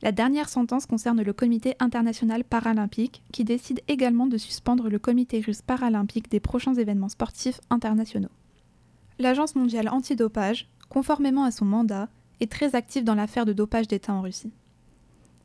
La 0.00 0.12
dernière 0.12 0.48
sentence 0.48 0.86
concerne 0.86 1.22
le 1.22 1.32
Comité 1.32 1.74
international 1.80 2.44
paralympique, 2.44 3.22
qui 3.32 3.42
décide 3.42 3.80
également 3.88 4.26
de 4.26 4.38
suspendre 4.38 4.88
le 4.88 4.98
Comité 5.00 5.40
russe 5.40 5.62
paralympique 5.62 6.30
des 6.30 6.38
prochains 6.38 6.74
événements 6.74 7.08
sportifs 7.08 7.60
internationaux. 7.68 8.28
L'Agence 9.18 9.56
mondiale 9.56 9.88
antidopage, 9.88 10.68
conformément 10.88 11.42
à 11.42 11.50
son 11.50 11.64
mandat, 11.64 12.08
est 12.40 12.50
très 12.50 12.76
active 12.76 13.02
dans 13.02 13.16
l'affaire 13.16 13.44
de 13.44 13.52
dopage 13.52 13.88
d'État 13.88 14.12
en 14.12 14.22
Russie. 14.22 14.52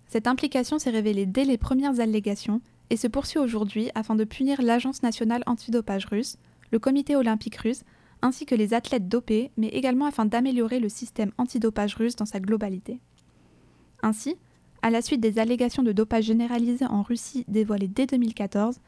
Cette 0.07 0.27
implication 0.27 0.77
s'est 0.77 0.91
révélée 0.91 1.25
dès 1.25 1.45
les 1.45 1.57
premières 1.57 1.99
allégations 1.99 2.61
et 2.91 2.97
se 2.97 3.07
poursuit 3.07 3.39
aujourd'hui 3.39 3.89
afin 3.95 4.13
de 4.13 4.23
punir 4.23 4.61
l'Agence 4.61 5.01
nationale 5.01 5.41
antidopage 5.47 6.05
russe, 6.05 6.37
le 6.71 6.77
Comité 6.77 7.15
olympique 7.15 7.55
russe, 7.55 7.83
ainsi 8.21 8.45
que 8.45 8.53
les 8.53 8.75
athlètes 8.75 9.09
dopés, 9.09 9.49
mais 9.57 9.69
également 9.69 10.05
afin 10.05 10.25
d'améliorer 10.25 10.79
le 10.79 10.89
système 10.89 11.31
antidopage 11.39 11.95
russe 11.95 12.15
dans 12.15 12.25
sa 12.25 12.39
globalité. 12.39 12.99
Ainsi, 14.03 14.35
à 14.81 14.89
la 14.89 15.01
suite 15.01 15.21
des 15.21 15.39
allégations 15.39 15.81
de 15.81 15.93
dopage 15.93 16.25
généralisées 16.25 16.85
en 16.85 17.01
Russie 17.01 17.45
dévoilées 17.47 17.87
dès 17.87 18.05
2014, 18.05 18.79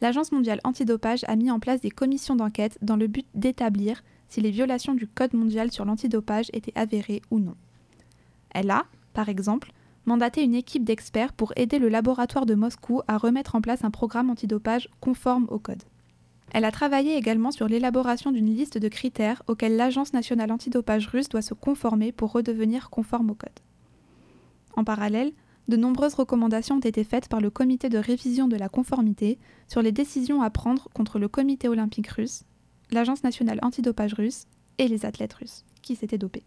l'Agence 0.00 0.30
mondiale 0.30 0.60
antidopage 0.62 1.24
a 1.26 1.34
mis 1.34 1.50
en 1.50 1.58
place 1.58 1.80
des 1.80 1.90
commissions 1.90 2.36
d'enquête 2.36 2.78
dans 2.80 2.96
le 2.96 3.08
but 3.08 3.26
d'établir 3.34 4.02
si 4.28 4.40
les 4.40 4.52
violations 4.52 4.94
du 4.94 5.08
Code 5.08 5.34
mondial 5.34 5.72
sur 5.72 5.84
l'antidopage 5.84 6.50
étaient 6.52 6.78
avérées 6.78 7.20
ou 7.32 7.40
non. 7.40 7.56
Elle 8.54 8.70
a, 8.70 8.86
par 9.12 9.28
exemple, 9.28 9.72
mandaté 10.06 10.42
une 10.42 10.54
équipe 10.54 10.84
d'experts 10.84 11.32
pour 11.32 11.52
aider 11.56 11.80
le 11.80 11.88
laboratoire 11.88 12.46
de 12.46 12.54
Moscou 12.54 13.02
à 13.08 13.18
remettre 13.18 13.56
en 13.56 13.60
place 13.60 13.84
un 13.84 13.90
programme 13.90 14.30
antidopage 14.30 14.88
conforme 15.00 15.46
au 15.50 15.58
Code. 15.58 15.82
Elle 16.52 16.64
a 16.64 16.70
travaillé 16.70 17.16
également 17.16 17.50
sur 17.50 17.66
l'élaboration 17.66 18.30
d'une 18.30 18.54
liste 18.54 18.78
de 18.78 18.88
critères 18.88 19.42
auxquels 19.48 19.76
l'Agence 19.76 20.12
nationale 20.12 20.52
antidopage 20.52 21.08
russe 21.08 21.28
doit 21.28 21.42
se 21.42 21.54
conformer 21.54 22.12
pour 22.12 22.30
redevenir 22.30 22.88
conforme 22.88 23.30
au 23.30 23.34
Code. 23.34 23.50
En 24.76 24.84
parallèle, 24.84 25.32
de 25.68 25.76
nombreuses 25.76 26.14
recommandations 26.14 26.76
ont 26.76 26.80
été 26.80 27.04
faites 27.04 27.28
par 27.28 27.40
le 27.40 27.50
comité 27.50 27.88
de 27.88 27.98
révision 27.98 28.48
de 28.48 28.56
la 28.56 28.68
conformité 28.68 29.38
sur 29.68 29.82
les 29.82 29.92
décisions 29.92 30.42
à 30.42 30.50
prendre 30.50 30.88
contre 30.94 31.18
le 31.18 31.28
comité 31.28 31.68
olympique 31.68 32.08
russe, 32.08 32.44
l'Agence 32.90 33.22
nationale 33.22 33.60
antidopage 33.62 34.14
russe 34.14 34.46
et 34.78 34.88
les 34.88 35.06
athlètes 35.06 35.34
russes 35.34 35.64
qui 35.82 35.94
s'étaient 35.94 36.18
dopés. 36.18 36.44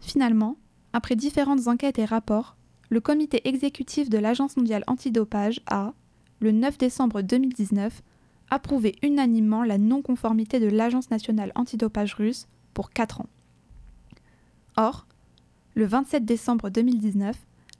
Finalement, 0.00 0.56
après 0.92 1.16
différentes 1.16 1.68
enquêtes 1.68 1.98
et 1.98 2.04
rapports, 2.04 2.56
le 2.88 3.00
comité 3.00 3.48
exécutif 3.48 4.10
de 4.10 4.18
l'Agence 4.18 4.56
mondiale 4.56 4.84
antidopage 4.86 5.60
a, 5.66 5.94
le 6.40 6.52
9 6.52 6.76
décembre 6.76 7.22
2019, 7.22 8.02
approuvé 8.50 8.96
unanimement 9.02 9.62
la 9.62 9.78
non-conformité 9.78 10.60
de 10.60 10.66
l'Agence 10.66 11.10
nationale 11.10 11.52
antidopage 11.54 12.14
russe 12.14 12.48
pour 12.74 12.90
4 12.90 13.22
ans. 13.22 13.28
Or, 14.76 15.06
le 15.74 15.86
27 15.86 16.24
décembre 16.24 16.70
2019, 16.70 17.34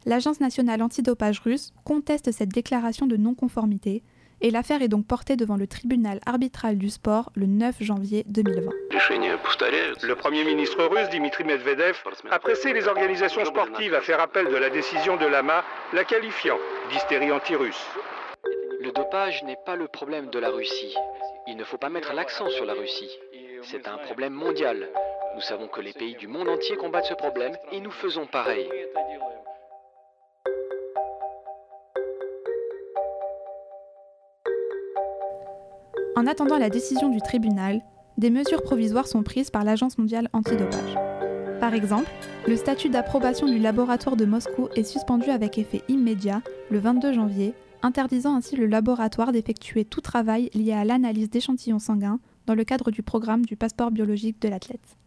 l'Agence 0.07 0.41
nationale 0.41 0.83
antidopage 0.83 1.41
russe 1.41 1.73
conteste 1.85 2.33
cette 2.33 2.49
déclaration 2.49 3.07
de 3.07 3.17
non-conformité 3.17 4.03
et 4.41 4.51
l'affaire 4.51 4.83
est 4.83 4.89
donc 4.89 5.07
portée 5.07 5.37
devant 5.37 5.57
le 5.57 5.67
tribunal 5.67 6.19
arbitral 6.27 6.77
du 6.77 6.91
sport 6.91 7.31
le 7.35 7.47
9 7.47 7.77
janvier 7.81 8.25
2020. 8.27 8.71
Le 10.03 10.15
Premier 10.15 10.45
ministre 10.45 10.85
russe 10.85 11.09
Dimitri 11.11 11.45
Medvedev 11.45 11.97
a 12.31 12.39
pressé 12.39 12.73
les 12.73 12.89
organisations 12.89 13.45
sportives 13.45 13.95
à 13.95 14.01
faire 14.01 14.21
appel 14.21 14.49
de 14.49 14.57
la 14.57 14.71
décision 14.71 15.17
de 15.17 15.27
l'AMA, 15.27 15.63
la 15.93 16.05
qualifiant 16.05 16.59
d'hystérie 16.91 17.31
anti-russe. 17.31 17.87
Le 18.81 18.91
dopage 18.91 19.45
n'est 19.45 19.59
pas 19.65 19.77
le 19.77 19.87
problème 19.87 20.29
de 20.31 20.41
la 20.41 20.51
Russie. 20.51 20.95
Il 21.47 21.57
ne 21.57 21.65
faut 21.65 21.79
pas 21.79 21.89
mettre 21.89 22.13
l'accent 22.13 22.49
sur 22.49 22.65
la 22.65 22.73
Russie. 22.73 23.11
C'est 23.63 23.87
un 23.87 23.99
problème 23.99 24.33
mondial. 24.33 24.89
Nous 25.35 25.41
savons 25.41 25.67
que 25.67 25.81
les 25.81 25.93
pays 25.95 26.15
du 26.17 26.29
monde 26.29 26.49
entier 26.49 26.77
combattent 26.77 27.07
ce 27.07 27.15
problème 27.15 27.57
et 27.73 27.81
nous 27.81 27.91
faisons 27.91 28.27
pareil. 28.27 28.69
En 36.17 36.27
attendant 36.27 36.59
la 36.59 36.69
décision 36.69 37.09
du 37.09 37.21
tribunal, 37.21 37.81
des 38.19 38.29
mesures 38.29 38.63
provisoires 38.63 39.07
sont 39.07 39.23
prises 39.23 39.51
par 39.51 39.65
l'Agence 39.65 39.97
mondiale 39.97 40.29
antidopage. 40.35 40.95
Par 41.61 41.73
exemple, 41.73 42.11
le 42.47 42.57
statut 42.57 42.91
d'approbation 42.91 43.47
du 43.47 43.59
laboratoire 43.59 44.17
de 44.17 44.27
Moscou 44.27 44.69
est 44.77 44.85
suspendu 44.85 45.31
avec 45.31 45.57
effet 45.57 45.83
immédiat 45.89 46.43
le 46.71 46.79
22 46.79 47.15
janvier, 47.15 47.55
interdisant 47.83 48.37
ainsi 48.37 48.57
le 48.57 48.67
laboratoire 48.67 49.33
d'effectuer 49.33 49.87
tout 49.87 50.03
travail 50.03 50.51
lié 50.53 50.73
à 50.73 50.85
l'analyse 50.85 51.31
d'échantillons 51.31 51.79
sanguins 51.79 52.21
dans 52.47 52.55
le 52.55 52.65
cadre 52.65 52.91
du 52.91 53.03
programme 53.03 53.47
du 53.47 53.57
passeport 53.57 53.91
biologique 53.91 54.41
de 54.43 54.49
l'athlète. 54.49 54.99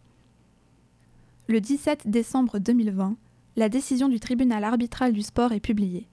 Le 1.47 1.61
17 1.61 2.09
décembre 2.09 2.57
2020, 2.57 3.17
la 3.55 3.69
décision 3.69 4.09
du 4.09 4.19
tribunal 4.19 4.63
arbitral 4.63 5.13
du 5.13 5.21
sport 5.21 5.51
est 5.51 5.59
publiée. 5.59 6.07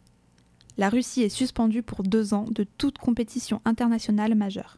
La 0.76 0.90
Russie 0.90 1.22
est 1.22 1.30
suspendue 1.30 1.82
pour 1.82 2.02
deux 2.02 2.34
ans 2.34 2.44
de 2.50 2.64
toute 2.76 2.98
compétition 2.98 3.62
internationale 3.64 4.34
majeure. 4.34 4.76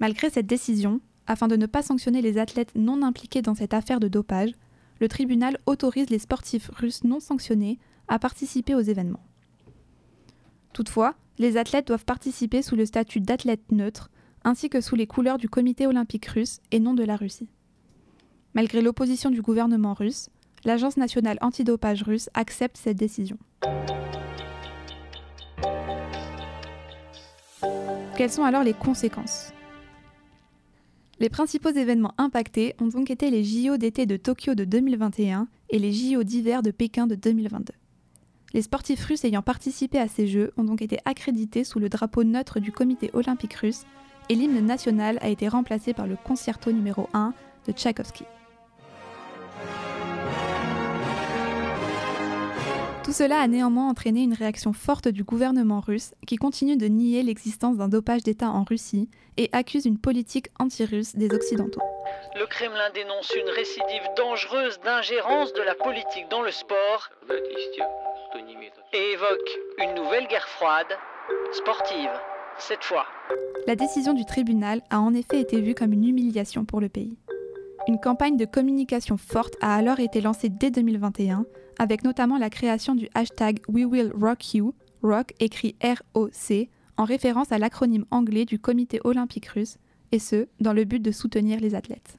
Malgré 0.00 0.30
cette 0.30 0.48
décision, 0.48 1.00
afin 1.28 1.46
de 1.46 1.54
ne 1.54 1.66
pas 1.66 1.82
sanctionner 1.82 2.22
les 2.22 2.38
athlètes 2.38 2.72
non 2.74 3.02
impliqués 3.02 3.40
dans 3.40 3.54
cette 3.54 3.72
affaire 3.72 4.00
de 4.00 4.08
dopage, 4.08 4.50
le 4.98 5.06
tribunal 5.06 5.58
autorise 5.66 6.10
les 6.10 6.18
sportifs 6.18 6.68
russes 6.72 7.04
non 7.04 7.20
sanctionnés 7.20 7.78
à 8.08 8.18
participer 8.18 8.74
aux 8.74 8.80
événements. 8.80 9.24
Toutefois, 10.72 11.14
les 11.38 11.56
athlètes 11.56 11.86
doivent 11.86 12.04
participer 12.04 12.62
sous 12.62 12.74
le 12.74 12.84
statut 12.84 13.20
d'athlète 13.20 13.70
neutre, 13.70 14.10
ainsi 14.42 14.68
que 14.68 14.80
sous 14.80 14.96
les 14.96 15.06
couleurs 15.06 15.38
du 15.38 15.48
comité 15.48 15.86
olympique 15.86 16.26
russe 16.26 16.58
et 16.72 16.80
non 16.80 16.94
de 16.94 17.04
la 17.04 17.14
Russie. 17.14 17.48
Malgré 18.54 18.82
l'opposition 18.82 19.30
du 19.30 19.40
gouvernement 19.40 19.94
russe, 19.94 20.28
l'Agence 20.64 20.98
nationale 20.98 21.38
antidopage 21.40 22.02
russe 22.02 22.28
accepte 22.34 22.76
cette 22.76 22.98
décision. 22.98 23.38
Quelles 28.16 28.30
sont 28.30 28.44
alors 28.44 28.62
les 28.62 28.74
conséquences? 28.74 29.52
Les 31.18 31.30
principaux 31.30 31.70
événements 31.70 32.14
impactés 32.18 32.74
ont 32.80 32.88
donc 32.88 33.10
été 33.10 33.30
les 33.30 33.42
JO 33.42 33.78
d'été 33.78 34.04
de 34.04 34.16
Tokyo 34.16 34.54
de 34.54 34.64
2021 34.64 35.48
et 35.70 35.78
les 35.78 35.92
JO 35.92 36.22
d'hiver 36.22 36.62
de 36.62 36.70
Pékin 36.70 37.06
de 37.06 37.14
2022. 37.14 37.72
Les 38.52 38.62
sportifs 38.62 39.04
russes 39.06 39.24
ayant 39.24 39.40
participé 39.40 39.98
à 39.98 40.08
ces 40.08 40.26
Jeux 40.26 40.52
ont 40.58 40.64
donc 40.64 40.82
été 40.82 40.98
accrédités 41.06 41.64
sous 41.64 41.78
le 41.78 41.88
drapeau 41.88 42.22
neutre 42.22 42.60
du 42.60 42.70
comité 42.70 43.08
olympique 43.14 43.54
russe 43.54 43.84
et 44.28 44.34
l'hymne 44.34 44.66
national 44.66 45.18
a 45.22 45.30
été 45.30 45.48
remplacé 45.48 45.94
par 45.94 46.06
le 46.06 46.16
concerto 46.16 46.70
numéro 46.70 47.08
1 47.14 47.32
de 47.66 47.72
Tchaïkovski. 47.72 48.24
Tout 53.12 53.18
cela 53.18 53.40
a 53.40 53.46
néanmoins 53.46 53.90
entraîné 53.90 54.22
une 54.22 54.32
réaction 54.32 54.72
forte 54.72 55.06
du 55.06 55.22
gouvernement 55.22 55.80
russe 55.80 56.14
qui 56.26 56.36
continue 56.36 56.78
de 56.78 56.86
nier 56.86 57.22
l'existence 57.22 57.76
d'un 57.76 57.88
dopage 57.88 58.22
d'État 58.22 58.48
en 58.48 58.64
Russie 58.64 59.10
et 59.36 59.50
accuse 59.52 59.84
une 59.84 59.98
politique 59.98 60.48
anti-russe 60.58 61.14
des 61.14 61.28
Occidentaux. 61.30 61.82
le 62.34 62.46
Kremlin 62.46 62.88
dénonce 62.94 63.30
une 63.36 63.50
récidive 63.50 64.02
dangereuse 64.16 64.80
d'ingérence 64.80 65.52
de 65.52 65.60
la 65.60 65.74
politique 65.74 66.26
dans 66.30 66.40
le 66.40 66.50
sport 66.50 67.10
et 68.94 69.12
évoque 69.12 69.58
une 69.76 69.94
nouvelle 69.94 70.26
guerre 70.28 70.48
froide, 70.48 70.96
sportive, 71.52 72.18
cette 72.56 72.82
fois. 72.82 73.04
La 73.66 73.76
décision 73.76 74.14
du 74.14 74.24
tribunal 74.24 74.80
a 74.88 75.00
en 75.00 75.12
effet 75.12 75.38
été 75.38 75.60
vue 75.60 75.74
comme 75.74 75.92
une 75.92 76.08
humiliation 76.08 76.64
pour 76.64 76.80
le 76.80 76.88
pays. 76.88 77.18
Une 77.88 77.98
campagne 77.98 78.36
de 78.36 78.44
communication 78.44 79.16
forte 79.16 79.56
a 79.60 79.74
alors 79.74 79.98
été 79.98 80.20
lancée 80.20 80.48
dès 80.48 80.70
2021, 80.70 81.44
avec 81.78 82.04
notamment 82.04 82.38
la 82.38 82.48
création 82.48 82.94
du 82.94 83.08
hashtag 83.14 83.60
We 83.68 83.84
Will 83.84 84.12
Rock 85.02 85.34
écrit 85.40 85.74
R-O-C, 85.82 86.70
en 86.96 87.04
référence 87.04 87.50
à 87.50 87.58
l'acronyme 87.58 88.04
anglais 88.10 88.44
du 88.44 88.60
comité 88.60 89.00
olympique 89.02 89.46
russe, 89.46 89.78
et 90.12 90.20
ce, 90.20 90.46
dans 90.60 90.72
le 90.72 90.84
but 90.84 91.00
de 91.00 91.10
soutenir 91.10 91.58
les 91.58 91.74
athlètes. 91.74 92.18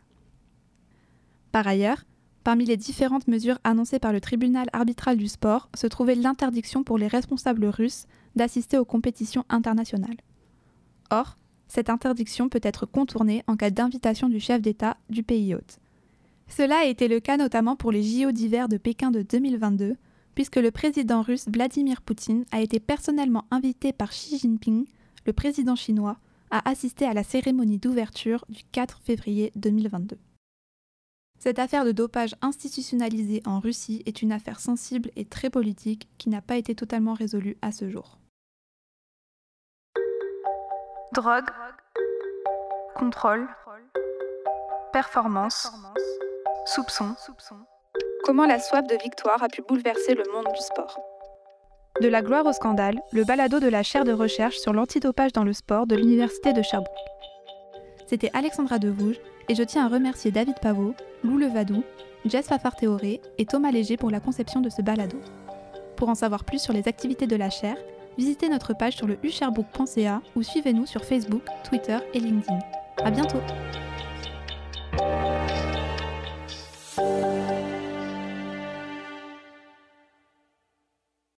Par 1.53 1.65
ailleurs, 1.65 2.03
parmi 2.43 2.65
les 2.65 2.75
différentes 2.75 3.27
mesures 3.27 3.60
annoncées 3.63 4.00
par 4.00 4.12
le 4.12 4.20
tribunal 4.20 4.67
arbitral 4.74 5.15
du 5.15 5.27
sport 5.29 5.70
se 5.75 5.88
trouvait 5.88 6.15
l'interdiction 6.15 6.84
pour 6.84 6.98
les 6.98 7.08
responsables 7.08 7.67
russes 7.67 8.05
d'assister 8.36 8.77
aux 8.77 8.86
compétitions 8.86 9.46
internationales. 9.50 10.17
Or, 11.10 11.38
cette 11.74 11.89
interdiction 11.89 12.50
peut 12.50 12.60
être 12.62 12.86
contournée 12.86 13.44
en 13.48 13.58
cas 13.58 13.72
d'invitation 13.72 14.30
du 14.30 14.39
chef 14.39 14.62
d'État 14.62 14.96
du 15.10 15.24
pays 15.24 15.56
hôte. 15.56 15.80
Cela 16.48 16.80
a 16.80 16.86
été 16.86 17.08
le 17.08 17.20
cas 17.20 17.36
notamment 17.36 17.75
pour 17.75 17.92
les 17.92 18.03
JO 18.03 18.32
d'hiver 18.32 18.70
de 18.70 18.77
Pékin 18.77 19.10
de 19.10 19.24
2022, 19.24 19.96
puisque 20.36 20.58
le 20.58 20.70
président 20.70 21.24
russe 21.24 21.48
Vladimir 21.48 22.03
Poutine 22.03 22.46
a 22.51 22.62
été 22.62 22.80
personnellement 22.80 23.46
invité 23.50 23.92
par 23.92 24.12
Xi 24.12 24.38
Jinping, 24.38 24.86
le 25.25 25.34
président 25.34 25.75
chinois, 25.75 26.18
à 26.51 26.70
assister 26.70 27.06
à 27.06 27.13
la 27.15 27.24
cérémonie 27.24 27.80
d'ouverture 27.80 28.46
du 28.50 28.62
4 28.72 29.01
février 29.03 29.51
2022. 29.56 30.20
Cette 31.39 31.58
affaire 31.58 31.86
de 31.86 31.92
dopage 31.92 32.36
institutionnalisée 32.44 33.42
en 33.46 33.60
Russie 33.60 34.03
est 34.06 34.22
une 34.22 34.32
affaire 34.32 34.60
sensible 34.60 35.10
et 35.15 35.25
très 35.25 35.50
politique 35.50 36.08
qui 36.20 36.30
n'a 36.30 36.42
pas 36.42 36.58
été 36.58 36.75
totalement 36.75 37.15
résolue 37.15 37.58
à 37.63 37.72
ce 37.72 37.89
jour. 37.89 38.20
Drogue, 41.13 41.50
contrôle, 42.93 43.47
performance, 44.91 45.71
soupçon. 46.65 47.15
Comment 48.23 48.45
la 48.45 48.59
soif 48.59 48.85
de 48.88 48.95
victoire 49.03 49.43
a 49.43 49.47
pu 49.47 49.62
bouleverser 49.62 50.15
le 50.15 50.23
monde 50.33 50.47
du 50.53 50.62
sport? 50.62 51.00
De 52.01 52.07
la 52.07 52.21
gloire 52.21 52.45
au 52.45 52.53
scandale, 52.53 53.00
le 53.12 53.23
balado 53.23 53.59
de 53.59 53.67
la 53.67 53.83
chaire 53.83 54.03
de 54.03 54.13
recherche 54.13 54.57
sur 54.57 54.73
l'antidopage 54.73 55.33
dans 55.33 55.43
le 55.43 55.53
sport 55.53 55.85
de 55.88 55.95
l'Université 55.95 56.53
de 56.53 56.62
Sherbrooke. 56.62 56.89
C'était 58.07 58.31
Alexandra 58.33 58.79
Devouge 58.79 59.19
et 59.50 59.55
je 59.55 59.63
tiens 59.63 59.85
à 59.85 59.89
remercier 59.89 60.31
David 60.31 60.59
Pavot, 60.62 60.95
Lou 61.23 61.38
Levadou, 61.38 61.83
Jess 62.25 62.47
Fafar-Théoré 62.47 63.21
et 63.38 63.45
Thomas 63.45 63.71
Léger 63.71 63.97
pour 63.97 64.09
la 64.09 64.19
conception 64.19 64.62
de 64.62 64.69
ce 64.69 64.81
balado. 64.81 65.19
Pour 65.95 66.09
en 66.09 66.15
savoir 66.15 66.43
plus 66.43 66.59
sur 66.59 66.73
les 66.73 66.88
activités 66.88 67.27
de 67.27 67.35
la 67.35 67.50
chaire, 67.50 67.77
visitez 68.17 68.50
notre 68.50 68.73
page 68.73 68.95
sur 68.95 69.07
le 69.07 69.17
usherbook.ca 69.23 70.21
ou 70.35 70.43
suivez-nous 70.43 70.85
sur 70.85 71.03
Facebook, 71.03 71.43
Twitter 71.63 71.97
et 72.13 72.19
LinkedIn. 72.19 72.59
À 72.97 73.12
bientôt! 73.12 73.41